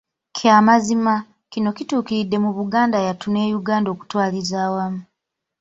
Kya 0.35 0.55
mazima, 0.67 1.15
kino 1.51 1.69
kituukiridde 1.77 2.37
mu 2.45 2.51
Buganda 2.57 2.97
yattu 3.07 3.27
ne 3.31 3.43
Uganda 3.59 3.89
okutwaliza 3.91 4.55
awamu. 4.67 5.01